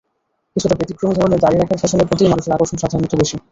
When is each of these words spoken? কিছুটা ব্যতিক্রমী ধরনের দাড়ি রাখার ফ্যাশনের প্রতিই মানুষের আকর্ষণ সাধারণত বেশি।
কিছুটা 0.55 0.75
ব্যতিক্রমী 0.79 1.13
ধরনের 1.17 1.41
দাড়ি 1.43 1.57
রাখার 1.57 1.79
ফ্যাশনের 1.81 2.07
প্রতিই 2.09 2.31
মানুষের 2.31 2.55
আকর্ষণ 2.55 2.77
সাধারণত 2.79 3.13
বেশি। 3.21 3.35